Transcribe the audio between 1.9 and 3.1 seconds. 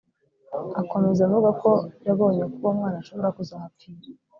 yabonye ko uwo mwana